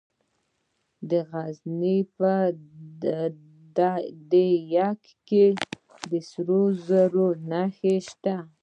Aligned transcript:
د 1.09 1.11
غزني 1.29 1.97
په 2.15 2.33
ده 4.31 4.41
یک 4.75 5.01
کې 5.27 5.45
د 6.09 6.11
سرو 6.29 6.61
زرو 6.87 7.27
نښې 7.49 7.95
شته. 8.07 8.35